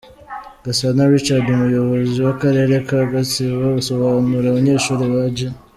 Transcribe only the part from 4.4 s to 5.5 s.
abanyeshuri ba G.